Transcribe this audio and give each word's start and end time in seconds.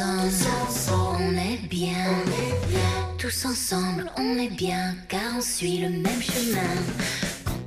Ensemble, 0.00 1.20
on 1.20 1.36
est 1.36 1.68
bien. 1.68 2.04
Tous 3.18 3.46
ensemble, 3.46 4.10
on 4.18 4.38
est 4.38 4.50
bien, 4.50 4.94
car 5.08 5.36
on 5.36 5.40
suit 5.40 5.78
le 5.78 5.88
même 5.90 6.20
chemin. 6.20 6.74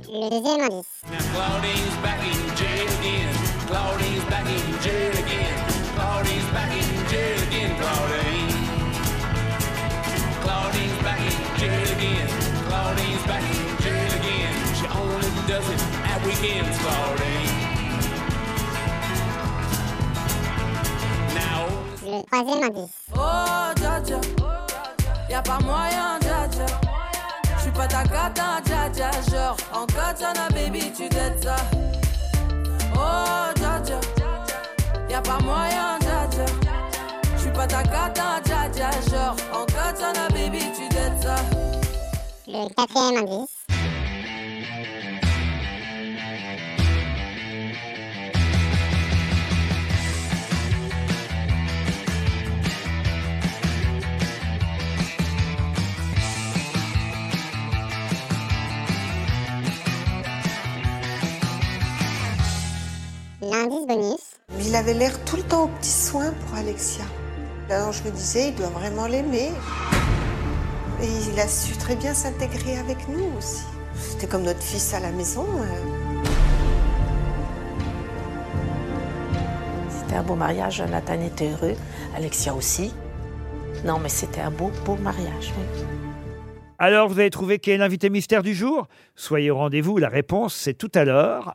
Le 0.08 0.30
deuxième 0.30 0.60
indice. 0.60 0.86
Now 1.10 1.18
Claudine's 1.34 1.96
back 2.02 2.20
in 2.22 2.56
jail 2.56 2.86
again. 3.00 3.28
Claudine's 3.66 4.24
back 4.30 4.46
in 4.46 4.82
jail 4.82 5.12
again. 5.12 5.54
Claudine's 5.96 6.50
back 6.52 6.72
in 6.72 7.08
jail 7.08 7.42
again. 7.48 7.72
Claudine. 7.80 8.56
Claudine's 10.42 11.02
back 11.02 11.20
in 11.20 11.58
jail 11.58 11.88
again. 11.96 12.28
Claudine's 12.68 13.24
back 13.26 13.42
in 13.42 13.82
jail 13.82 14.12
again. 14.20 14.54
She 14.74 14.86
only 14.86 15.30
does 15.48 15.68
it 15.68 15.80
at 16.04 16.24
weekends, 16.24 16.78
Claudine. 16.78 17.49
Le 22.10 22.24
troisième 22.24 22.64
indice. 22.64 22.90
Oh, 23.14 23.72
dja 23.76 24.00
dja. 24.04 24.20
Y'a 25.28 25.42
pas 25.42 25.60
moyen, 25.60 26.18
dja 26.20 26.48
dja. 26.50 26.66
J'suis 27.56 27.70
pas 27.70 27.86
ta 27.86 28.02
dja 28.02 28.88
dja. 28.92 29.10
Genre, 29.30 29.56
en 29.72 29.86
katana, 29.86 30.48
baby, 30.50 30.90
tu 30.90 31.08
dettes 31.08 31.44
ça. 31.44 31.54
Oh, 32.96 33.52
dja 33.54 33.78
dja. 33.84 34.00
Y'a 35.08 35.20
pas 35.20 35.38
moyen, 35.44 35.98
dja 36.00 36.26
dja. 36.32 36.46
J'suis 37.38 37.52
pas 37.52 37.68
ta 37.68 37.84
cata, 37.84 38.40
dja 38.44 38.68
dja. 38.74 38.90
Genre, 39.08 39.36
en 39.54 39.64
katana, 39.66 40.28
baby, 40.30 40.64
tu 40.74 40.88
dettes 40.88 41.22
ça. 41.22 41.36
Le 42.48 42.68
quatrième 42.74 43.18
indice. 43.18 43.59
Bonus. 63.68 64.36
Il 64.60 64.74
avait 64.74 64.94
l'air 64.94 65.12
tout 65.24 65.36
le 65.36 65.42
temps 65.42 65.64
aux 65.64 65.68
petits 65.68 65.88
soins 65.90 66.32
pour 66.32 66.56
Alexia. 66.58 67.04
Alors 67.68 67.92
je 67.92 68.02
me 68.04 68.10
disais, 68.10 68.48
il 68.48 68.54
doit 68.54 68.68
vraiment 68.68 69.06
l'aimer. 69.06 69.50
Et 71.02 71.08
il 71.32 71.40
a 71.40 71.48
su 71.48 71.76
très 71.76 71.96
bien 71.96 72.12
s'intégrer 72.14 72.78
avec 72.78 73.08
nous 73.08 73.24
aussi. 73.38 73.62
C'était 73.94 74.26
comme 74.26 74.42
notre 74.42 74.62
fils 74.62 74.92
à 74.94 75.00
la 75.00 75.10
maison. 75.12 75.46
euh. 75.58 75.66
C'était 79.88 80.16
un 80.16 80.22
beau 80.22 80.34
mariage, 80.34 80.82
Nathan 80.82 81.20
était 81.20 81.50
heureux, 81.50 81.74
Alexia 82.16 82.54
aussi. 82.54 82.92
Non, 83.84 83.98
mais 83.98 84.08
c'était 84.08 84.40
un 84.40 84.50
beau, 84.50 84.70
beau 84.84 84.96
mariage. 84.96 85.52
oui. 85.56 85.82
Alors, 86.78 87.08
vous 87.08 87.18
avez 87.18 87.28
trouvé 87.30 87.58
qui 87.58 87.70
est 87.70 87.76
l'invité 87.76 88.08
mystère 88.08 88.42
du 88.42 88.54
jour? 88.54 88.86
Soyez 89.14 89.50
au 89.50 89.56
rendez-vous, 89.56 89.98
la 89.98 90.08
réponse 90.08 90.54
c'est 90.54 90.72
tout 90.74 90.90
à 90.94 91.04
l'heure, 91.04 91.54